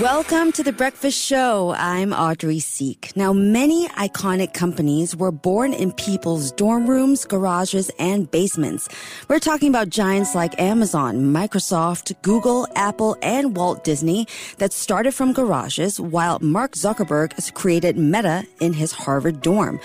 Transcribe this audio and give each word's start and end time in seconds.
Welcome 0.00 0.50
to 0.52 0.64
the 0.64 0.72
Breakfast 0.72 1.16
Show. 1.16 1.72
I'm 1.78 2.12
Audrey 2.12 2.58
Siek. 2.58 3.16
Now, 3.16 3.32
many 3.32 3.86
iconic 3.90 4.52
companies 4.52 5.14
were 5.14 5.30
born 5.30 5.72
in 5.72 5.92
people's 5.92 6.50
dorm 6.50 6.90
rooms, 6.90 7.24
garages, 7.24 7.92
and 8.00 8.28
basements. 8.28 8.88
We're 9.28 9.38
talking 9.38 9.68
about 9.68 9.90
giants 9.90 10.34
like 10.34 10.60
Amazon, 10.60 11.32
Microsoft, 11.32 12.20
Google, 12.22 12.66
Apple, 12.74 13.16
and 13.22 13.56
Walt 13.56 13.84
Disney 13.84 14.26
that 14.58 14.72
started 14.72 15.14
from 15.14 15.32
garages, 15.32 16.00
while 16.00 16.40
Mark 16.40 16.72
Zuckerberg 16.72 17.54
created 17.54 17.96
Meta 17.96 18.44
in 18.58 18.72
his 18.72 18.90
Harvard 18.90 19.42
dorm. 19.42 19.78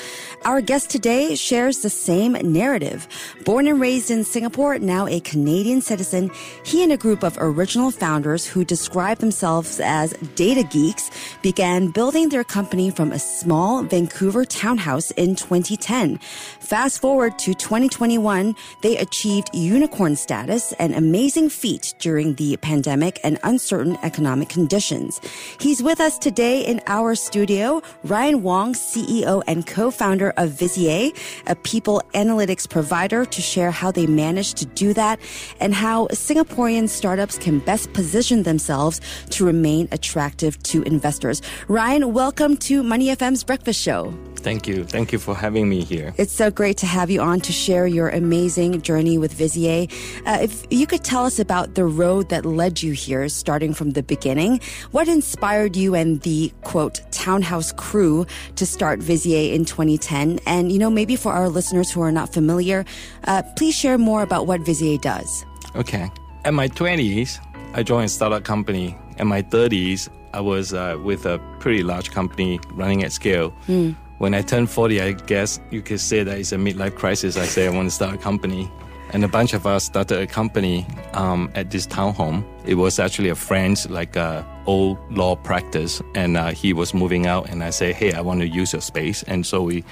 Our 0.44 0.62
guest 0.62 0.90
today 0.90 1.36
shares 1.36 1.80
the 1.80 1.90
same 1.92 2.34
narrative. 2.34 3.08
Born 3.46 3.68
and 3.68 3.80
raised 3.80 4.10
in 4.10 4.24
Singapore, 4.24 4.80
now 4.80 5.06
a 5.06 5.20
Canadian 5.20 5.82
citizen, 5.82 6.32
he 6.66 6.82
and 6.82 6.92
a 6.92 6.98
group 6.98 7.24
of 7.24 7.38
original 7.40 7.92
founders 7.92 8.48
who 8.48 8.66
describe 8.66 9.20
themselves 9.20 9.80
as 9.80 9.99
as 10.00 10.14
data 10.36 10.64
geeks 10.64 11.12
began 11.42 11.92
building 11.92 12.30
their 12.30 12.44
company 12.44 12.90
from 12.90 13.12
a 13.12 13.20
small 13.20 13.84
Vancouver 13.84 14.46
townhouse 14.46 15.12
in 15.12 15.36
2010. 15.36 16.18
Fast 16.60 17.02
forward 17.02 17.38
to 17.40 17.54
2021, 17.54 18.56
they 18.82 18.98
achieved 18.98 19.50
unicorn 19.54 20.16
status, 20.16 20.72
an 20.74 20.94
amazing 20.94 21.50
feat 21.50 21.94
during 22.00 22.36
the 22.36 22.56
pandemic 22.58 23.20
and 23.24 23.38
uncertain 23.44 23.98
economic 24.02 24.48
conditions. 24.48 25.20
He's 25.60 25.84
with 25.84 26.00
us 26.00 26.18
today 26.18 26.66
in 26.66 26.80
our 26.88 27.14
studio, 27.16 27.82
Ryan 28.06 28.42
Wong, 28.42 28.74
CEO 28.74 29.44
and 29.48 29.68
co-founder 29.68 30.30
of 30.38 30.52
Visier, 30.52 31.12
a 31.48 31.56
people 31.56 32.02
analytics 32.14 32.70
provider 32.70 33.26
to 33.26 33.42
share 33.42 33.72
how 33.72 33.92
they 33.92 34.08
managed 34.08 34.56
to 34.58 34.66
do 34.66 34.94
that 34.94 35.20
and 35.60 35.74
how 35.74 36.08
Singaporean 36.08 36.88
startups 36.88 37.38
can 37.38 37.60
best 37.60 37.92
position 37.94 38.44
themselves 38.44 39.02
to 39.32 39.46
remain 39.46 39.79
attractive 39.92 40.62
to 40.64 40.82
investors. 40.84 41.42
Ryan, 41.68 42.14
welcome 42.14 42.58
to 42.58 42.84
Money 42.84 43.08
FM's 43.08 43.44
Breakfast 43.44 43.80
Show. 43.80 44.14
Thank 44.40 44.68
you. 44.68 44.86
Thank 44.86 45.12
you 45.12 45.20
for 45.20 45.36
having 45.36 45.70
me 45.70 45.84
here. 45.84 46.14
It's 46.18 46.32
so 46.32 46.50
great 46.50 46.78
to 46.78 46.86
have 46.86 47.10
you 47.10 47.22
on 47.22 47.42
to 47.42 47.52
share 47.52 47.86
your 47.86 48.10
amazing 48.10 48.82
journey 48.82 49.18
with 49.18 49.38
Visier. 49.38 49.92
Uh, 50.26 50.40
if 50.42 50.66
you 50.70 50.88
could 50.88 51.04
tell 51.04 51.26
us 51.26 51.40
about 51.40 51.76
the 51.76 51.86
road 51.86 52.30
that 52.30 52.46
led 52.46 52.82
you 52.82 52.94
here, 52.94 53.28
starting 53.30 53.74
from 53.74 53.92
the 53.92 54.04
beginning, 54.04 54.62
what 54.92 55.08
inspired 55.08 55.76
you 55.76 55.94
and 55.94 56.22
the 56.22 56.54
quote 56.64 57.02
townhouse 57.12 57.74
crew 57.74 58.26
to 58.56 58.66
start 58.66 59.00
Visier 59.00 59.54
in 59.54 59.66
2010? 59.66 60.40
And, 60.46 60.72
you 60.72 60.80
know, 60.80 60.90
maybe 60.90 61.16
for 61.16 61.34
our 61.34 61.50
listeners 61.50 61.92
who 61.92 62.02
are 62.02 62.12
not 62.12 62.34
familiar, 62.34 62.86
uh, 63.26 63.44
please 63.58 63.76
share 63.76 63.98
more 63.98 64.22
about 64.24 64.48
what 64.48 64.62
Visier 64.62 65.02
does. 65.02 65.46
Okay. 65.76 66.10
In 66.46 66.56
my 66.56 66.70
20s, 66.70 67.38
I 67.74 67.84
joined 67.84 68.06
a 68.06 68.10
startup 68.10 68.44
company 68.44 68.98
in 69.20 69.28
my 69.28 69.42
30s, 69.42 70.10
I 70.34 70.40
was 70.40 70.74
uh, 70.74 70.98
with 71.04 71.26
a 71.26 71.40
pretty 71.60 71.84
large 71.84 72.12
company 72.12 72.60
running 72.72 73.04
at 73.04 73.12
scale. 73.12 73.54
Mm. 73.68 73.96
When 74.18 74.34
I 74.34 74.42
turned 74.42 74.70
40, 74.70 75.02
I 75.02 75.12
guess 75.12 75.60
you 75.70 75.82
could 75.82 76.00
say 76.00 76.24
that 76.24 76.38
it's 76.38 76.52
a 76.52 76.58
midlife 76.58 76.96
crisis. 76.96 77.38
I 77.38 77.46
say 77.46 77.68
I 77.68 77.70
want 77.70 77.88
to 77.88 77.96
start 77.96 78.16
a 78.16 78.18
company. 78.18 78.70
And 79.12 79.24
a 79.24 79.28
bunch 79.28 79.54
of 79.54 79.66
us 79.66 79.86
started 79.86 80.22
a 80.22 80.28
company 80.28 80.86
um, 81.14 81.50
at 81.56 81.72
this 81.72 81.88
townhome. 81.88 82.46
It 82.66 82.76
was 82.76 83.00
actually 83.00 83.30
a 83.30 83.36
friend's 83.36 83.90
like 83.90 84.16
uh, 84.16 84.44
old 84.68 85.00
law 85.10 85.36
practice, 85.36 86.02
and 86.14 86.38
uh, 86.38 86.52
he 86.52 86.74
was 86.74 86.94
moving 86.94 87.26
out. 87.26 87.50
And 87.50 87.64
I 87.64 87.72
say, 87.72 87.92
hey, 87.92 88.14
I 88.14 88.22
want 88.22 88.42
to 88.42 88.48
use 88.48 88.74
your 88.74 88.84
space. 88.84 89.24
And 89.24 89.46
so 89.46 89.64
we 89.64 89.84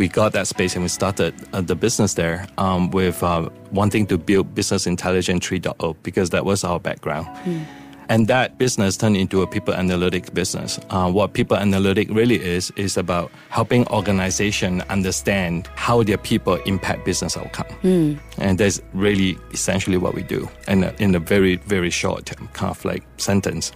we 0.00 0.08
got 0.08 0.32
that 0.32 0.46
space 0.46 0.74
and 0.74 0.82
we 0.82 0.88
started 0.88 1.34
uh, 1.52 1.60
the 1.60 1.76
business 1.76 2.14
there 2.14 2.46
um, 2.56 2.90
with 2.90 3.22
uh, 3.22 3.50
wanting 3.70 4.06
to 4.06 4.16
build 4.16 4.54
business 4.54 4.86
intelligence 4.86 5.46
3.0 5.46 5.94
because 6.02 6.30
that 6.30 6.46
was 6.46 6.64
our 6.64 6.80
background. 6.80 7.26
Mm. 7.44 7.66
And 8.08 8.26
that 8.26 8.56
business 8.56 8.96
turned 8.96 9.18
into 9.18 9.42
a 9.42 9.46
people 9.46 9.74
analytic 9.74 10.32
business. 10.32 10.80
Uh, 10.88 11.12
what 11.12 11.34
people 11.34 11.54
analytic 11.58 12.08
really 12.08 12.42
is, 12.42 12.72
is 12.76 12.96
about 12.96 13.30
helping 13.50 13.86
organization 13.88 14.80
understand 14.88 15.68
how 15.74 16.02
their 16.02 16.16
people 16.16 16.54
impact 16.64 17.04
business 17.04 17.36
outcome. 17.36 17.66
Mm. 17.82 18.18
And 18.38 18.56
that's 18.56 18.80
really 18.94 19.36
essentially 19.52 19.98
what 19.98 20.14
we 20.14 20.22
do 20.22 20.48
And 20.66 20.84
in 20.98 21.14
a 21.14 21.20
very, 21.20 21.56
very 21.56 21.90
short 21.90 22.24
kind 22.54 22.70
of 22.70 22.82
like 22.86 23.04
sentence. 23.18 23.72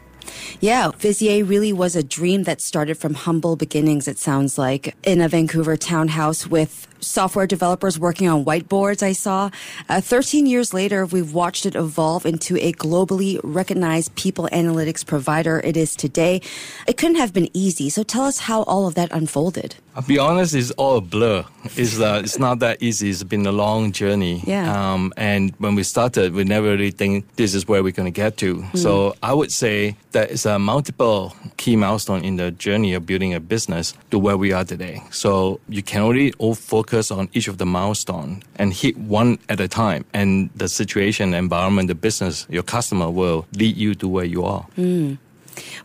Yeah, 0.60 0.90
Visier 0.92 1.48
really 1.48 1.72
was 1.72 1.96
a 1.96 2.02
dream 2.02 2.44
that 2.44 2.60
started 2.60 2.96
from 2.96 3.14
humble 3.14 3.56
beginnings, 3.56 4.08
it 4.08 4.18
sounds 4.18 4.58
like, 4.58 4.94
in 5.02 5.20
a 5.20 5.28
Vancouver 5.28 5.76
townhouse 5.76 6.46
with 6.46 6.86
software 7.06 7.46
developers 7.46 7.98
working 7.98 8.28
on 8.28 8.44
whiteboards, 8.44 9.02
I 9.02 9.12
saw. 9.12 9.50
Uh, 9.88 10.00
13 10.00 10.46
years 10.46 10.74
later, 10.74 11.06
we've 11.06 11.32
watched 11.32 11.66
it 11.66 11.74
evolve 11.74 12.26
into 12.26 12.56
a 12.56 12.72
globally 12.72 13.40
recognized 13.42 14.14
people 14.14 14.48
analytics 14.52 15.04
provider 15.06 15.60
it 15.64 15.76
is 15.76 15.96
today. 15.96 16.40
It 16.86 16.96
couldn't 16.96 17.16
have 17.16 17.32
been 17.32 17.48
easy. 17.54 17.90
So 17.90 18.02
tell 18.02 18.24
us 18.24 18.38
how 18.40 18.62
all 18.64 18.86
of 18.86 18.94
that 18.94 19.12
unfolded. 19.12 19.76
I'll 19.96 20.02
be 20.02 20.18
honest, 20.18 20.54
it's 20.54 20.72
all 20.72 20.96
a 20.96 21.00
blur. 21.00 21.44
It's, 21.76 22.00
uh, 22.00 22.20
it's 22.24 22.38
not 22.38 22.58
that 22.58 22.82
easy. 22.82 23.10
It's 23.10 23.22
been 23.22 23.46
a 23.46 23.52
long 23.52 23.92
journey. 23.92 24.42
Yeah. 24.44 24.92
Um, 24.92 25.12
and 25.16 25.54
when 25.58 25.76
we 25.76 25.84
started, 25.84 26.34
we 26.34 26.42
never 26.42 26.70
really 26.70 26.90
think 26.90 27.36
this 27.36 27.54
is 27.54 27.68
where 27.68 27.82
we're 27.82 27.92
going 27.92 28.12
to 28.12 28.20
get 28.22 28.36
to. 28.38 28.56
Mm. 28.56 28.78
So 28.78 29.14
I 29.22 29.32
would 29.32 29.52
say 29.52 29.96
that 30.10 30.32
it's 30.32 30.46
a 30.46 30.58
multiple 30.58 31.36
key 31.58 31.76
milestone 31.76 32.24
in 32.24 32.36
the 32.36 32.50
journey 32.50 32.94
of 32.94 33.06
building 33.06 33.34
a 33.34 33.40
business 33.40 33.94
to 34.10 34.18
where 34.18 34.36
we 34.36 34.52
are 34.52 34.64
today. 34.64 35.00
So 35.10 35.60
you 35.68 35.82
can 35.82 36.02
only 36.02 36.32
all 36.38 36.56
focus 36.94 37.10
on 37.10 37.28
each 37.32 37.48
of 37.48 37.58
the 37.58 37.66
milestone 37.66 38.40
and 38.56 38.72
hit 38.72 38.96
one 38.96 39.38
at 39.48 39.60
a 39.60 39.66
time. 39.66 40.04
And 40.12 40.50
the 40.54 40.68
situation, 40.68 41.34
environment, 41.34 41.88
the 41.88 41.94
business, 41.94 42.46
your 42.48 42.62
customer 42.62 43.10
will 43.10 43.46
lead 43.56 43.76
you 43.76 43.94
to 43.96 44.06
where 44.06 44.24
you 44.24 44.44
are. 44.44 44.66
Mm. 44.78 45.18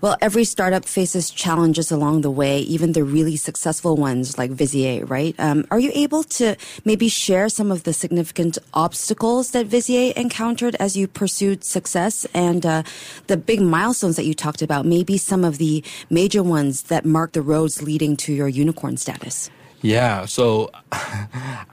Well, 0.02 0.18
every 0.22 0.46
startup 0.46 0.86
faces 0.86 1.30
challenges 1.30 1.92
along 1.92 2.22
the 2.22 2.32
way, 2.32 2.60
even 2.62 2.94
the 2.94 3.04
really 3.04 3.38
successful 3.38 3.96
ones 3.96 4.38
like 4.38 4.52
Visier, 4.52 5.08
right? 5.10 5.36
Um, 5.40 5.66
are 5.72 5.80
you 5.80 5.92
able 5.94 6.24
to 6.42 6.56
maybe 6.86 7.08
share 7.08 7.50
some 7.50 7.72
of 7.72 7.84
the 7.84 7.94
significant 7.94 8.58
obstacles 8.74 9.52
that 9.52 9.68
Visier 9.68 10.14
encountered 10.14 10.76
as 10.80 10.96
you 10.96 11.08
pursued 11.08 11.64
success 11.64 12.26
and 12.34 12.66
uh, 12.66 12.84
the 13.28 13.38
big 13.38 13.62
milestones 13.62 14.16
that 14.16 14.26
you 14.26 14.34
talked 14.34 14.62
about? 14.62 14.86
Maybe 14.86 15.18
some 15.18 15.44
of 15.44 15.58
the 15.58 15.84
major 16.10 16.44
ones 16.44 16.84
that 16.84 17.04
mark 17.06 17.34
the 17.34 17.42
roads 17.42 17.82
leading 17.82 18.16
to 18.18 18.34
your 18.34 18.50
unicorn 18.50 18.98
status. 18.98 19.50
Yeah, 19.82 20.26
so 20.26 20.72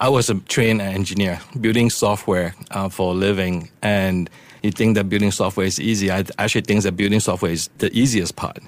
I 0.01 0.09
was 0.09 0.31
a 0.31 0.37
trained 0.41 0.81
engineer 0.81 1.41
building 1.61 1.91
software 1.91 2.55
uh, 2.71 2.89
for 2.89 3.13
a 3.13 3.15
living 3.15 3.71
and 3.83 4.31
you 4.63 4.71
think 4.71 4.95
that 4.97 5.09
building 5.09 5.31
software 5.31 5.67
is 5.67 5.81
easy. 5.81 6.11
I 6.11 6.25
actually 6.39 6.63
think 6.63 6.83
that 6.83 6.93
building 6.97 7.21
software 7.21 7.53
is 7.53 7.69
the 7.79 7.91
easiest 7.97 8.37
part. 8.37 8.59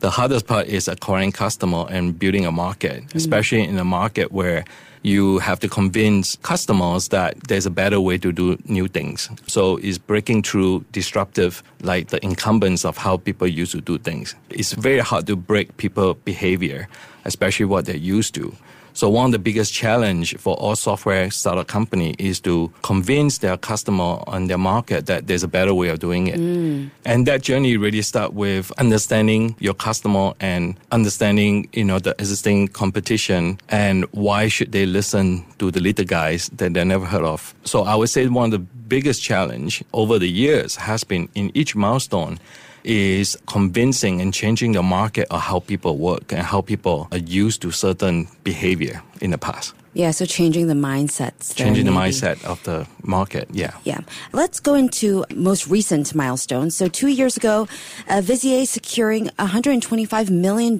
The 0.00 0.10
hardest 0.10 0.46
part 0.46 0.66
is 0.66 0.88
acquiring 0.88 1.32
customer 1.32 1.86
and 1.88 2.18
building 2.18 2.44
a 2.46 2.52
market, 2.52 3.04
mm-hmm. 3.04 3.16
especially 3.16 3.62
in 3.62 3.78
a 3.78 3.84
market 3.84 4.32
where 4.32 4.64
you 5.02 5.38
have 5.38 5.60
to 5.60 5.68
convince 5.68 6.36
customers 6.36 7.08
that 7.08 7.38
there's 7.48 7.66
a 7.66 7.70
better 7.70 8.00
way 8.00 8.16
to 8.18 8.32
do 8.32 8.58
new 8.64 8.88
things. 8.88 9.28
So 9.46 9.76
it's 9.76 9.98
breaking 9.98 10.42
through 10.42 10.84
disruptive, 10.92 11.62
like 11.82 12.08
the 12.08 12.24
incumbents 12.24 12.84
of 12.84 12.96
how 12.96 13.18
people 13.18 13.46
used 13.46 13.72
to 13.72 13.80
do 13.80 13.98
things. 13.98 14.34
It's 14.50 14.72
very 14.72 15.00
hard 15.00 15.26
to 15.26 15.36
break 15.36 15.76
people 15.76 16.14
behavior, 16.14 16.88
especially 17.24 17.66
what 17.66 17.84
they're 17.84 17.96
used 17.96 18.34
to. 18.36 18.56
So 18.94 19.08
one 19.08 19.26
of 19.26 19.32
the 19.32 19.40
biggest 19.40 19.72
challenge 19.72 20.36
for 20.38 20.54
all 20.54 20.76
software 20.76 21.28
startup 21.30 21.66
company 21.66 22.14
is 22.16 22.38
to 22.40 22.72
convince 22.82 23.38
their 23.38 23.56
customer 23.56 24.22
on 24.28 24.46
their 24.46 24.56
market 24.56 25.06
that 25.06 25.26
there's 25.26 25.42
a 25.42 25.48
better 25.48 25.74
way 25.74 25.88
of 25.88 25.98
doing 25.98 26.28
it. 26.28 26.38
Mm. 26.38 26.90
And 27.04 27.26
that 27.26 27.42
journey 27.42 27.76
really 27.76 28.02
start 28.02 28.34
with 28.34 28.70
understanding 28.78 29.56
your 29.58 29.74
customer 29.74 30.32
and 30.38 30.78
understanding, 30.92 31.68
you 31.72 31.82
know, 31.82 31.98
the 31.98 32.14
existing 32.20 32.68
competition 32.68 33.58
and 33.68 34.04
why 34.12 34.46
should 34.46 34.70
they 34.70 34.86
listen 34.86 35.44
to 35.58 35.72
the 35.72 35.80
little 35.80 36.04
guys 36.04 36.48
that 36.54 36.74
they 36.74 36.84
never 36.84 37.04
heard 37.04 37.24
of. 37.24 37.52
So 37.64 37.82
I 37.82 37.96
would 37.96 38.10
say 38.10 38.28
one 38.28 38.46
of 38.46 38.50
the 38.52 38.66
biggest 38.86 39.22
challenge 39.22 39.82
over 39.92 40.20
the 40.20 40.28
years 40.28 40.76
has 40.76 41.02
been 41.02 41.28
in 41.34 41.50
each 41.54 41.74
milestone 41.74 42.38
is 42.84 43.36
convincing 43.46 44.20
and 44.20 44.32
changing 44.32 44.72
the 44.72 44.82
market 44.82 45.26
of 45.30 45.40
how 45.40 45.60
people 45.60 45.96
work 45.96 46.32
and 46.32 46.42
how 46.42 46.60
people 46.60 47.08
are 47.10 47.18
used 47.18 47.62
to 47.62 47.70
certain 47.70 48.28
behavior 48.44 49.02
in 49.20 49.30
the 49.30 49.38
past. 49.38 49.74
Yeah, 49.94 50.10
so 50.10 50.26
changing 50.26 50.66
the 50.66 50.74
mindsets. 50.74 51.54
Changing 51.54 51.86
the 51.86 51.92
mindset 51.92 52.44
of 52.44 52.60
the 52.64 52.84
market, 53.04 53.48
yeah. 53.52 53.74
Yeah. 53.84 54.00
Let's 54.32 54.58
go 54.58 54.74
into 54.74 55.24
most 55.32 55.68
recent 55.68 56.12
milestones. 56.16 56.74
So 56.76 56.88
two 56.88 57.06
years 57.06 57.36
ago, 57.36 57.68
uh, 58.08 58.20
Visier 58.20 58.66
securing 58.66 59.28
$125 59.38 60.30
million 60.30 60.78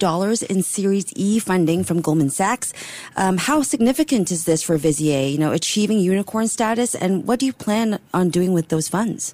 in 0.50 0.62
Series 0.64 1.12
E 1.14 1.38
funding 1.38 1.84
from 1.84 2.00
Goldman 2.00 2.30
Sachs. 2.30 2.72
Um, 3.14 3.36
how 3.36 3.62
significant 3.62 4.32
is 4.32 4.46
this 4.46 4.64
for 4.64 4.76
Visier, 4.78 5.30
you 5.30 5.38
know, 5.38 5.52
achieving 5.52 6.00
unicorn 6.00 6.48
status? 6.48 6.96
And 6.96 7.24
what 7.24 7.38
do 7.38 7.46
you 7.46 7.52
plan 7.52 8.00
on 8.12 8.30
doing 8.30 8.52
with 8.52 8.68
those 8.68 8.88
funds? 8.88 9.32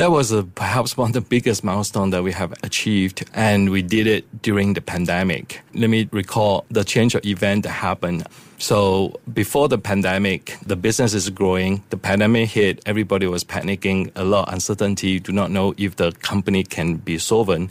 That 0.00 0.12
was 0.12 0.32
a, 0.32 0.44
perhaps 0.44 0.96
one 0.96 1.10
of 1.10 1.12
the 1.12 1.20
biggest 1.20 1.62
milestone 1.62 2.08
that 2.08 2.22
we 2.22 2.32
have 2.32 2.54
achieved, 2.62 3.28
and 3.34 3.68
we 3.68 3.82
did 3.82 4.06
it 4.06 4.40
during 4.40 4.72
the 4.72 4.80
pandemic. 4.80 5.60
Let 5.74 5.90
me 5.90 6.08
recall 6.10 6.64
the 6.70 6.84
change 6.84 7.14
of 7.14 7.26
event 7.26 7.64
that 7.64 7.72
happened. 7.72 8.26
So 8.56 9.20
before 9.30 9.68
the 9.68 9.76
pandemic, 9.76 10.56
the 10.64 10.74
business 10.74 11.12
is 11.12 11.28
growing. 11.28 11.82
The 11.90 11.98
pandemic 11.98 12.48
hit, 12.48 12.80
everybody 12.86 13.26
was 13.26 13.44
panicking, 13.44 14.10
a 14.16 14.24
lot 14.24 14.50
uncertainty, 14.50 15.20
do 15.20 15.32
not 15.32 15.50
know 15.50 15.74
if 15.76 15.96
the 15.96 16.12
company 16.12 16.64
can 16.64 16.94
be 16.96 17.18
solvent. 17.18 17.70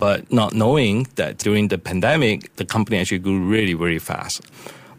But 0.00 0.32
not 0.32 0.54
knowing 0.54 1.06
that 1.14 1.38
during 1.38 1.68
the 1.68 1.78
pandemic, 1.78 2.56
the 2.56 2.64
company 2.64 2.98
actually 2.98 3.20
grew 3.20 3.38
really, 3.38 3.76
really 3.76 4.00
fast. 4.00 4.42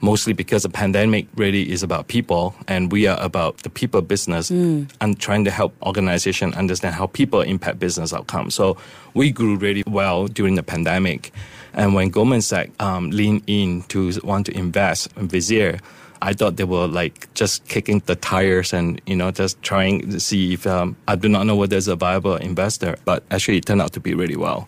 Mostly 0.01 0.34
because 0.34 0.63
the 0.63 0.69
pandemic 0.69 1.28
really 1.36 1.69
is 1.69 1.84
about 1.84 2.07
people 2.07 2.56
and 2.68 2.92
we 2.92 3.06
are 3.06 3.19
about 3.19 3.57
the 3.57 3.69
people 3.69 4.01
business 4.01 4.50
mm. 4.50 4.90
and 5.01 5.19
trying 5.19 5.44
to 5.44 5.51
help 5.51 5.75
organization 5.84 6.54
understand 6.54 6.96
how 6.96 7.07
people 7.07 7.42
impact 7.42 7.80
business 7.80 8.13
outcomes. 8.13 8.56
So 8.56 8.78
we 9.13 9.31
grew 9.31 9.57
really 9.57 9.84
well 9.88 10.28
during 10.28 10.56
the 10.56 10.63
pandemic. 10.63 11.34
And 11.74 11.94
when 11.94 12.10
Goldman 12.10 12.42
Sachs 12.42 12.72
um, 12.80 13.12
leaned 13.12 13.44
in 13.48 13.84
to 13.84 14.12
want 14.24 14.46
to 14.46 14.57
invest 14.57 15.10
in 15.18 15.28
Visier, 15.28 15.80
I 16.22 16.34
thought 16.34 16.57
they 16.57 16.63
were 16.63 16.88
like 16.88 17.34
just 17.34 17.66
kicking 17.68 18.02
the 18.06 18.16
tires 18.16 18.74
and 18.74 19.02
you 19.06 19.16
know 19.16 19.31
just 19.31 19.62
trying 19.62 20.12
to 20.12 20.19
see 20.19 20.54
if 20.54 20.68
um, 20.68 20.95
I 21.07 21.16
do 21.16 21.30
not 21.30 21.45
know 21.45 21.56
whether 21.56 21.72
there's 21.72 21.88
a 21.88 21.95
viable 21.95 22.36
investor, 22.36 22.98
but 23.06 23.24
actually 23.31 23.57
it 23.57 23.66
turned 23.66 23.81
out 23.81 23.94
to 23.94 24.00
be 24.00 24.13
really 24.13 24.36
well. 24.36 24.68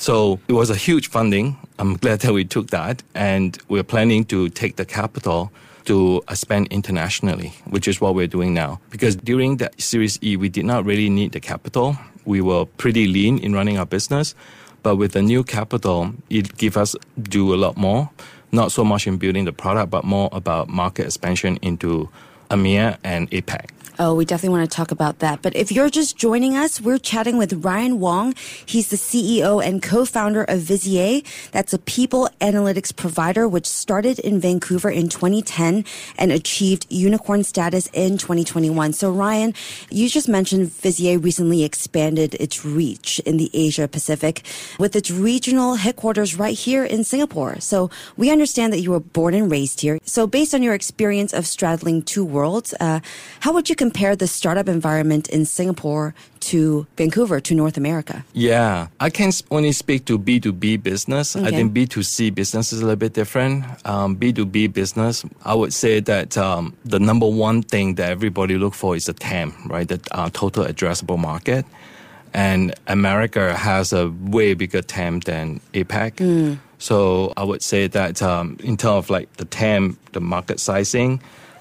So 0.00 0.38
it 0.46 0.52
was 0.52 0.70
a 0.70 0.76
huge 0.76 1.08
funding. 1.08 1.56
I'm 1.78 1.96
glad 1.96 2.20
that 2.20 2.32
we 2.32 2.44
took 2.44 2.68
that, 2.70 3.02
and 3.14 3.58
we're 3.68 3.82
planning 3.82 4.24
to 4.26 4.48
take 4.48 4.76
the 4.76 4.84
capital 4.84 5.50
to 5.86 6.18
uh, 6.18 6.32
expand 6.32 6.68
internationally, 6.70 7.52
which 7.64 7.88
is 7.88 8.00
what 8.00 8.14
we're 8.14 8.28
doing 8.28 8.54
now. 8.54 8.80
Because 8.90 9.16
during 9.16 9.56
the 9.56 9.70
Series 9.76 10.18
E, 10.22 10.36
we 10.36 10.48
did 10.48 10.64
not 10.64 10.84
really 10.84 11.10
need 11.10 11.32
the 11.32 11.40
capital. 11.40 11.96
We 12.24 12.40
were 12.40 12.64
pretty 12.64 13.08
lean 13.08 13.38
in 13.38 13.54
running 13.54 13.76
our 13.76 13.86
business, 13.86 14.34
but 14.82 14.96
with 14.96 15.12
the 15.12 15.22
new 15.22 15.42
capital, 15.42 16.14
it 16.30 16.56
gives 16.56 16.76
us 16.76 16.94
do 17.20 17.52
a 17.52 17.56
lot 17.56 17.76
more. 17.76 18.08
Not 18.52 18.70
so 18.70 18.84
much 18.84 19.06
in 19.06 19.16
building 19.16 19.46
the 19.46 19.52
product, 19.52 19.90
but 19.90 20.04
more 20.04 20.28
about 20.32 20.68
market 20.68 21.06
expansion 21.06 21.58
into 21.60 22.08
EMEA 22.50 22.98
and 23.04 23.30
APAC. 23.30 23.70
Oh, 24.00 24.14
we 24.14 24.24
definitely 24.24 24.56
want 24.56 24.70
to 24.70 24.76
talk 24.76 24.92
about 24.92 25.18
that. 25.18 25.42
But 25.42 25.56
if 25.56 25.72
you're 25.72 25.90
just 25.90 26.16
joining 26.16 26.56
us, 26.56 26.80
we're 26.80 26.98
chatting 26.98 27.36
with 27.36 27.64
Ryan 27.64 27.98
Wong. 27.98 28.32
He's 28.64 28.90
the 28.90 28.96
CEO 28.96 29.60
and 29.60 29.82
co-founder 29.82 30.44
of 30.44 30.60
Visier. 30.60 31.24
That's 31.50 31.72
a 31.72 31.80
people 31.80 32.28
analytics 32.40 32.94
provider 32.94 33.48
which 33.48 33.66
started 33.66 34.20
in 34.20 34.38
Vancouver 34.38 34.88
in 34.88 35.08
2010 35.08 35.84
and 36.16 36.30
achieved 36.30 36.86
unicorn 36.88 37.42
status 37.42 37.88
in 37.92 38.18
2021. 38.18 38.92
So 38.92 39.10
Ryan, 39.10 39.52
you 39.90 40.08
just 40.08 40.28
mentioned 40.28 40.68
Visier 40.68 41.20
recently 41.22 41.64
expanded 41.64 42.34
its 42.34 42.64
reach 42.64 43.18
in 43.26 43.36
the 43.36 43.50
Asia 43.52 43.88
Pacific 43.88 44.44
with 44.78 44.94
its 44.94 45.10
regional 45.10 45.74
headquarters 45.74 46.36
right 46.36 46.56
here 46.56 46.84
in 46.84 47.02
Singapore. 47.02 47.58
So 47.58 47.90
we 48.16 48.30
understand 48.30 48.72
that 48.72 48.80
you 48.80 48.92
were 48.92 49.00
born 49.00 49.34
and 49.34 49.50
raised 49.50 49.80
here. 49.80 49.98
So 50.04 50.28
based 50.28 50.54
on 50.54 50.62
your 50.62 50.74
experience 50.74 51.32
of 51.32 51.48
straddling 51.48 52.02
two 52.02 52.24
worlds, 52.24 52.37
uh, 52.44 53.00
how 53.40 53.52
would 53.52 53.68
you 53.68 53.76
compare 53.76 54.16
the 54.16 54.26
startup 54.26 54.68
environment 54.68 55.28
in 55.28 55.44
Singapore 55.44 56.14
to 56.40 56.86
Vancouver, 56.96 57.40
to 57.40 57.54
North 57.54 57.76
America? 57.76 58.24
Yeah, 58.32 58.88
I 59.00 59.10
can 59.10 59.32
only 59.50 59.72
speak 59.72 60.04
to 60.06 60.18
B2B 60.18 60.82
business. 60.82 61.36
Okay. 61.36 61.46
I 61.46 61.50
think 61.50 61.72
B2C 61.72 62.34
business 62.34 62.72
is 62.72 62.80
a 62.80 62.84
little 62.84 62.96
bit 62.96 63.12
different. 63.12 63.64
Um, 63.86 64.16
B2B 64.16 64.72
business, 64.72 65.24
I 65.44 65.54
would 65.54 65.72
say 65.72 66.00
that 66.00 66.36
um, 66.36 66.76
the 66.84 66.98
number 66.98 67.26
one 67.26 67.62
thing 67.62 67.96
that 67.96 68.10
everybody 68.10 68.56
look 68.56 68.74
for 68.74 68.96
is 68.96 69.06
the 69.06 69.12
TAM, 69.12 69.52
right? 69.66 69.88
The 69.88 70.00
uh, 70.12 70.30
total 70.32 70.64
addressable 70.64 71.18
market. 71.18 71.64
And 72.34 72.74
America 72.86 73.56
has 73.56 73.92
a 73.92 74.10
way 74.20 74.54
bigger 74.54 74.82
TAM 74.82 75.20
than 75.20 75.60
APAC. 75.72 76.16
Mm. 76.16 76.58
So 76.78 77.32
I 77.36 77.42
would 77.42 77.62
say 77.62 77.88
that 77.88 78.22
um, 78.22 78.56
in 78.62 78.76
terms 78.76 79.04
of 79.04 79.10
like 79.10 79.32
the 79.36 79.44
TAM, 79.44 79.98
the 80.12 80.20
market 80.20 80.60
sizing, 80.60 81.20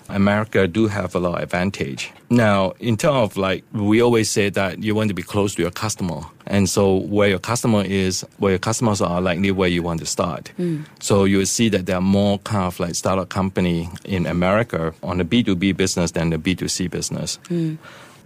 America 0.09 0.67
do 0.67 0.87
have 0.87 1.15
a 1.15 1.19
lot 1.19 1.37
of 1.37 1.43
advantage. 1.43 2.11
Now, 2.29 2.73
in 2.79 2.97
terms 2.97 3.31
of 3.31 3.37
like, 3.37 3.63
we 3.73 4.01
always 4.01 4.29
say 4.29 4.49
that 4.49 4.83
you 4.83 4.95
want 4.95 5.09
to 5.09 5.13
be 5.13 5.23
close 5.23 5.55
to 5.55 5.61
your 5.61 5.71
customer. 5.71 6.21
And 6.45 6.69
so 6.69 6.95
where 6.95 7.29
your 7.29 7.39
customer 7.39 7.83
is, 7.83 8.25
where 8.37 8.51
your 8.51 8.59
customers 8.59 9.01
are 9.01 9.21
likely 9.21 9.51
where 9.51 9.69
you 9.69 9.83
want 9.83 9.99
to 9.99 10.05
start. 10.05 10.51
Mm. 10.57 10.85
So 10.99 11.25
you 11.25 11.39
will 11.39 11.45
see 11.45 11.69
that 11.69 11.85
there 11.85 11.97
are 11.97 12.01
more 12.01 12.39
kind 12.39 12.65
of 12.65 12.79
like 12.79 12.95
startup 12.95 13.29
company 13.29 13.89
in 14.05 14.25
America 14.25 14.93
on 15.03 15.17
the 15.17 15.25
B2B 15.25 15.75
business 15.75 16.11
than 16.11 16.29
the 16.29 16.37
B2C 16.37 16.89
business. 16.89 17.39
Mm 17.49 17.77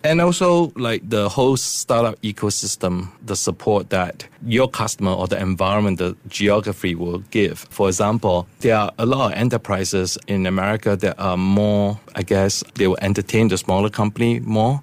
and 0.03 0.21
also 0.21 0.71
like 0.75 1.07
the 1.07 1.29
whole 1.29 1.57
startup 1.57 2.19
ecosystem, 2.21 3.09
the 3.25 3.35
support 3.35 3.89
that 3.89 4.27
your 4.45 4.67
customer 4.67 5.11
or 5.11 5.27
the 5.27 5.39
environment, 5.39 5.99
the 5.99 6.15
geography 6.27 6.95
will 6.95 7.19
give. 7.31 7.59
For 7.69 7.87
example, 7.87 8.47
there 8.59 8.75
are 8.75 8.91
a 8.97 9.05
lot 9.05 9.31
of 9.31 9.37
enterprises 9.37 10.17
in 10.27 10.45
America 10.45 10.95
that 10.95 11.19
are 11.19 11.37
more, 11.37 11.99
I 12.15 12.23
guess, 12.23 12.63
they 12.75 12.87
will 12.87 12.97
entertain 13.01 13.49
the 13.49 13.57
smaller 13.57 13.89
company 13.89 14.39
more 14.39 14.81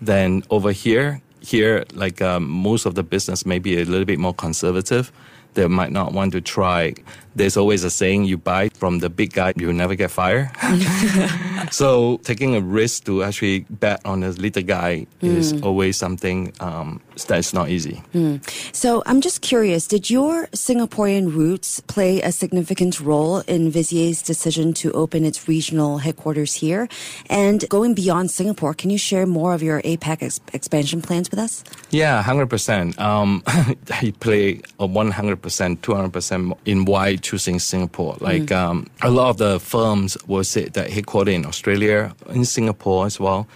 than 0.00 0.42
over 0.50 0.72
here. 0.72 1.20
Here, 1.42 1.84
like 1.94 2.20
um, 2.20 2.46
most 2.48 2.84
of 2.84 2.94
the 2.94 3.02
business 3.02 3.46
may 3.46 3.58
be 3.58 3.80
a 3.80 3.84
little 3.84 4.04
bit 4.04 4.18
more 4.18 4.34
conservative 4.34 5.10
they 5.54 5.66
might 5.66 5.92
not 5.92 6.12
want 6.12 6.32
to 6.32 6.40
try. 6.40 6.94
There's 7.34 7.56
always 7.56 7.84
a 7.84 7.90
saying 7.90 8.24
you 8.24 8.36
buy 8.36 8.68
from 8.70 8.98
the 8.98 9.10
big 9.10 9.32
guy, 9.32 9.52
you'll 9.56 9.72
never 9.72 9.94
get 9.94 10.10
fired. 10.10 10.50
so 11.70 12.18
taking 12.18 12.54
a 12.54 12.60
risk 12.60 13.04
to 13.04 13.22
actually 13.22 13.60
bet 13.70 14.00
on 14.04 14.22
a 14.22 14.30
little 14.30 14.62
guy 14.62 15.06
mm. 15.22 15.36
is 15.36 15.60
always 15.62 15.96
something 15.96 16.52
um, 16.60 17.00
that's 17.24 17.52
not 17.52 17.68
easy. 17.68 18.02
Mm. 18.14 18.40
So 18.74 19.02
I'm 19.06 19.20
just 19.20 19.40
curious, 19.40 19.86
did 19.86 20.10
your 20.10 20.46
Singaporean 20.48 21.34
roots 21.34 21.80
play 21.80 22.20
a 22.22 22.32
significant 22.32 23.00
role 23.00 23.38
in 23.40 23.70
Visier's 23.70 24.22
decision 24.22 24.72
to 24.74 24.92
open 24.92 25.24
its 25.24 25.48
regional 25.48 25.98
headquarters 25.98 26.54
here? 26.54 26.88
And 27.28 27.68
going 27.68 27.94
beyond 27.94 28.30
Singapore, 28.30 28.74
can 28.74 28.90
you 28.90 28.98
share 28.98 29.26
more 29.26 29.54
of 29.54 29.62
your 29.62 29.82
APAC 29.82 30.22
ex- 30.22 30.40
expansion 30.52 31.02
plans 31.02 31.30
with 31.30 31.38
us? 31.38 31.64
Yeah, 31.90 32.22
100%. 32.22 32.98
Um, 32.98 33.42
he 34.00 34.12
played 34.12 34.66
a 34.78 34.86
100 34.86 35.42
percent 35.42 35.82
200% 35.82 36.56
in 36.64 36.84
why 36.84 37.16
choosing 37.16 37.58
Singapore. 37.58 38.16
Like 38.20 38.42
mm. 38.42 38.56
um, 38.56 38.86
a 39.02 39.10
lot 39.10 39.30
of 39.30 39.36
the 39.38 39.60
firms 39.60 40.16
will 40.26 40.44
say 40.44 40.66
that 40.68 40.90
headquartered 40.90 41.34
in 41.34 41.46
Australia, 41.46 42.14
in 42.28 42.44
Singapore 42.44 43.06
as 43.06 43.18
well. 43.18 43.46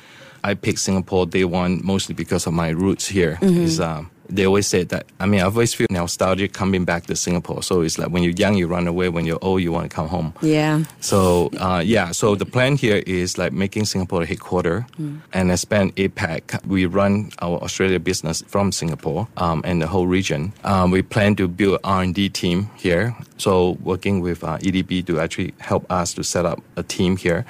I 0.45 0.55
picked 0.55 0.79
Singapore 0.79 1.27
day 1.27 1.45
one 1.45 1.81
mostly 1.83 2.15
because 2.15 2.47
of 2.47 2.53
my 2.53 2.69
roots 2.69 3.09
here. 3.09 3.39
Mm-hmm. 3.41 3.63
Is 3.63 3.81
um, 3.81 4.11
they 4.29 4.45
always 4.45 4.67
say 4.67 4.85
that. 4.85 5.07
I 5.19 5.27
mean, 5.27 5.41
I 5.41 5.45
always 5.45 5.73
feel 5.75 5.87
nostalgic 5.91 6.53
coming 6.53 6.85
back 6.85 7.07
to 7.07 7.17
Singapore. 7.17 7.63
So 7.63 7.81
it's 7.81 7.99
like 7.99 8.11
when 8.11 8.23
you're 8.23 8.33
young, 8.33 8.55
you 8.55 8.67
run 8.67 8.87
away. 8.87 9.09
When 9.09 9.25
you're 9.25 9.39
old, 9.41 9.63
you 9.63 9.73
want 9.73 9.91
to 9.91 9.95
come 9.95 10.09
home. 10.09 10.35
Yeah. 10.43 10.85
So 11.01 11.51
uh, 11.59 11.83
yeah. 11.85 12.13
So 12.13 12.35
the 12.35 12.45
plan 12.45 12.77
here 12.77 13.03
is 13.07 13.39
like 13.39 13.53
making 13.53 13.87
Singapore 13.87 14.23
a 14.23 14.27
headquarter 14.27 14.87
mm. 14.99 15.21
and 15.33 15.51
expand 15.51 15.97
APAC. 15.97 16.65
We 16.67 16.85
run 16.85 17.31
our 17.41 17.59
Australia 17.63 17.99
business 17.99 18.43
from 18.47 18.71
Singapore 18.71 19.29
um, 19.39 19.63
and 19.65 19.81
the 19.81 19.87
whole 19.87 20.07
region. 20.07 20.53
Um, 20.65 20.91
we 20.91 21.01
plan 21.01 21.37
to 21.37 21.49
build 21.49 21.81
R&D 21.85 22.29
team 22.31 22.71
here. 22.77 23.17
So 23.39 23.79
working 23.83 24.21
with 24.21 24.45
uh, 24.45 24.59
EDB 24.59 25.07
to 25.07 25.21
actually 25.21 25.55
help 25.59 25.91
us 25.91 26.13
to 26.15 26.23
set 26.23 26.45
up 26.45 26.61
a 26.77 26.83
team 26.83 27.17
here 27.17 27.47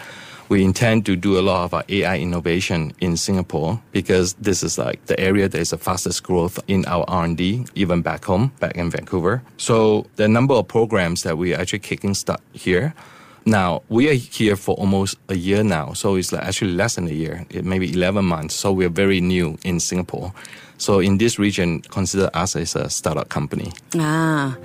we 0.48 0.62
intend 0.64 1.06
to 1.06 1.16
do 1.16 1.38
a 1.38 1.42
lot 1.42 1.64
of 1.64 1.74
our 1.74 1.84
AI 1.88 2.18
innovation 2.18 2.92
in 3.00 3.16
Singapore 3.16 3.80
because 3.92 4.34
this 4.34 4.62
is 4.62 4.78
like 4.78 5.04
the 5.06 5.18
area 5.18 5.48
that 5.48 5.58
is 5.58 5.70
the 5.70 5.78
fastest 5.78 6.22
growth 6.22 6.58
in 6.68 6.84
our 6.86 7.04
R&D, 7.08 7.66
even 7.74 8.02
back 8.02 8.24
home, 8.24 8.52
back 8.60 8.76
in 8.76 8.90
Vancouver. 8.90 9.42
So 9.56 10.06
the 10.16 10.28
number 10.28 10.54
of 10.54 10.68
programs 10.68 11.22
that 11.22 11.38
we 11.38 11.54
are 11.54 11.60
actually 11.60 11.80
kicking 11.80 12.14
start 12.14 12.40
here. 12.52 12.94
Now 13.46 13.82
we 13.88 14.08
are 14.08 14.14
here 14.14 14.56
for 14.56 14.74
almost 14.76 15.16
a 15.28 15.36
year 15.36 15.62
now, 15.62 15.92
so 15.92 16.14
it's 16.14 16.32
like 16.32 16.42
actually 16.42 16.72
less 16.72 16.94
than 16.94 17.06
a 17.08 17.12
year, 17.12 17.44
maybe 17.62 17.92
11 17.92 18.24
months. 18.24 18.54
So 18.54 18.72
we 18.72 18.86
are 18.86 18.90
very 18.90 19.20
new 19.20 19.58
in 19.64 19.80
Singapore. 19.80 20.32
So 20.78 21.00
in 21.00 21.19
this 21.19 21.38
region, 21.38 21.81
consider 21.83 22.31
us 22.35 22.57
as 22.57 22.75
a 22.76 22.90
startup 22.90 23.28
company. 23.28 23.73
Ah, 23.97 24.57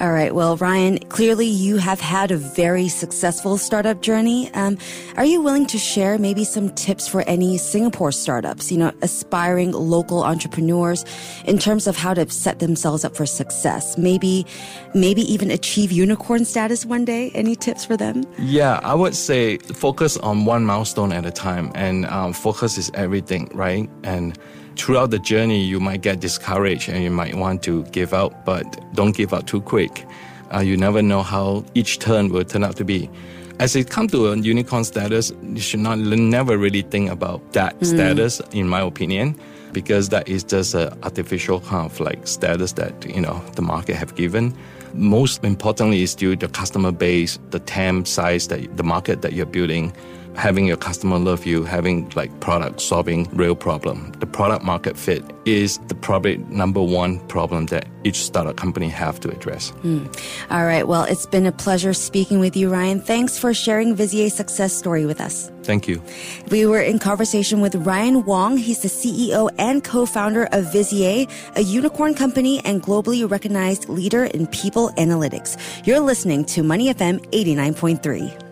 all 0.00 0.10
right. 0.12 0.34
Well, 0.34 0.56
Ryan, 0.56 0.98
clearly 1.10 1.46
you 1.46 1.76
have 1.76 2.00
had 2.00 2.30
a 2.30 2.36
very 2.36 2.88
successful 2.88 3.58
startup 3.58 4.02
journey. 4.02 4.52
Um, 4.54 4.78
are 5.16 5.24
you 5.24 5.40
willing 5.40 5.66
to 5.66 5.78
share 5.78 6.18
maybe 6.18 6.44
some 6.44 6.70
tips 6.70 7.06
for 7.06 7.22
any 7.22 7.58
Singapore 7.58 8.10
startups, 8.10 8.72
you 8.72 8.78
know, 8.78 8.92
aspiring 9.02 9.72
local 9.72 10.24
entrepreneurs 10.24 11.04
in 11.44 11.58
terms 11.58 11.86
of 11.86 11.96
how 11.96 12.14
to 12.14 12.28
set 12.30 12.58
themselves 12.58 13.04
up 13.04 13.14
for 13.16 13.26
success? 13.26 13.96
Maybe, 13.96 14.46
maybe 14.94 15.22
even 15.32 15.50
achieve 15.50 15.92
unicorn 15.92 16.44
status 16.44 16.84
one 16.84 17.04
day. 17.04 17.30
Any 17.34 17.54
tips 17.54 17.84
for 17.84 17.96
them? 17.96 18.24
Yeah, 18.38 18.80
I 18.82 18.94
would 18.94 19.14
say 19.14 19.58
focus 19.58 20.16
on 20.16 20.44
one 20.44 20.64
milestone 20.64 21.12
at 21.12 21.26
a 21.26 21.30
time 21.30 21.70
and 21.74 22.06
um, 22.06 22.32
focus 22.32 22.78
is 22.78 22.90
everything, 22.94 23.50
right? 23.54 23.88
And 24.02 24.38
throughout 24.76 25.10
the 25.10 25.18
journey, 25.18 25.62
you 25.62 25.80
might 25.80 26.02
get 26.02 26.20
discouraged 26.20 26.88
and 26.88 27.02
you 27.02 27.10
might 27.10 27.34
want 27.34 27.62
to 27.64 27.84
give 27.84 28.12
up, 28.14 28.44
but 28.44 28.64
don't 28.94 29.16
give 29.16 29.32
up 29.32 29.46
too 29.46 29.60
quick. 29.60 30.06
Uh, 30.54 30.60
you 30.60 30.76
never 30.76 31.02
know 31.02 31.22
how 31.22 31.64
each 31.74 31.98
turn 31.98 32.28
will 32.28 32.44
turn 32.44 32.64
out 32.64 32.76
to 32.76 32.84
be. 32.84 33.08
As 33.58 33.76
it 33.76 33.90
comes 33.90 34.12
to 34.12 34.28
a 34.28 34.36
unicorn 34.36 34.84
status, 34.84 35.32
you 35.42 35.60
should 35.60 35.80
not 35.80 35.98
never 35.98 36.58
really 36.58 36.82
think 36.82 37.10
about 37.10 37.52
that 37.52 37.78
mm. 37.78 37.86
status, 37.86 38.40
in 38.52 38.68
my 38.68 38.80
opinion. 38.80 39.38
because 39.72 40.10
that 40.10 40.28
is 40.28 40.44
just 40.44 40.74
an 40.74 40.92
artificial 41.02 41.60
kind 41.60 41.90
of 41.90 41.98
like 42.00 42.26
status 42.26 42.72
that 42.72 43.04
you 43.06 43.20
know 43.20 43.42
the 43.54 43.62
market 43.62 43.96
have 43.96 44.14
given. 44.14 44.54
Most 44.94 45.42
importantly 45.44 46.02
is 46.02 46.10
still 46.10 46.36
the 46.36 46.48
customer 46.48 46.92
base, 46.92 47.38
the 47.50 47.58
TAM 47.58 48.04
size 48.04 48.48
that 48.48 48.76
the 48.76 48.82
market 48.82 49.22
that 49.22 49.32
you're 49.32 49.46
building 49.46 49.92
having 50.36 50.66
your 50.66 50.76
customer 50.76 51.18
love 51.18 51.46
you, 51.46 51.64
having 51.64 52.10
like 52.14 52.40
product 52.40 52.80
solving 52.80 53.28
real 53.36 53.54
problem. 53.54 54.12
The 54.18 54.26
product 54.26 54.64
market 54.64 54.96
fit 54.96 55.24
is 55.44 55.78
the 55.88 55.94
probably 55.94 56.38
number 56.48 56.82
one 56.82 57.18
problem 57.28 57.66
that 57.66 57.86
each 58.04 58.22
startup 58.24 58.56
company 58.56 58.88
have 58.88 59.20
to 59.20 59.30
address. 59.30 59.72
Mm. 59.82 60.06
All 60.50 60.64
right. 60.64 60.86
Well, 60.86 61.04
it's 61.04 61.26
been 61.26 61.46
a 61.46 61.52
pleasure 61.52 61.92
speaking 61.92 62.40
with 62.40 62.56
you, 62.56 62.68
Ryan. 62.68 63.00
Thanks 63.00 63.38
for 63.38 63.54
sharing 63.54 63.94
Visier's 63.94 64.34
success 64.34 64.76
story 64.76 65.06
with 65.06 65.20
us. 65.20 65.50
Thank 65.62 65.86
you. 65.86 66.02
We 66.50 66.66
were 66.66 66.80
in 66.80 66.98
conversation 66.98 67.60
with 67.60 67.74
Ryan 67.74 68.24
Wong. 68.24 68.56
He's 68.56 68.82
the 68.82 68.88
CEO 68.88 69.48
and 69.58 69.84
co-founder 69.84 70.48
of 70.52 70.72
Vizier, 70.72 71.26
a 71.54 71.60
unicorn 71.60 72.14
company 72.14 72.60
and 72.64 72.82
globally 72.82 73.28
recognized 73.30 73.88
leader 73.88 74.24
in 74.24 74.46
people 74.48 74.90
analytics. 74.96 75.56
You're 75.86 76.00
listening 76.00 76.44
to 76.46 76.62
Money 76.62 76.92
FM 76.92 77.20
89.3. 77.30 78.51